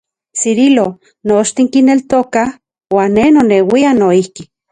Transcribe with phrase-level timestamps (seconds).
[0.43, 0.85] Cirilo,
[1.31, 2.47] nochtin kineltokaj,
[2.97, 4.51] uan ne noneuian noijki.